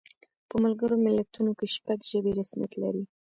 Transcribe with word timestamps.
په 0.49 0.55
ملګرو 0.63 0.95
ملتونو 1.05 1.51
کې 1.57 1.65
شپږ 1.75 1.99
ژبې 2.11 2.31
رسمیت 2.39 2.73
لري. 2.83 3.03